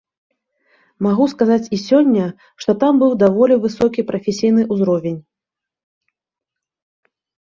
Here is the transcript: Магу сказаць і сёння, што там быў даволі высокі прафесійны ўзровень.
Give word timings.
Магу 1.07 1.25
сказаць 1.33 1.69
і 1.77 1.77
сёння, 1.89 2.25
што 2.63 2.71
там 2.83 2.93
быў 3.03 3.11
даволі 3.23 3.55
высокі 3.67 4.01
прафесійны 4.09 4.61
ўзровень. 4.77 5.19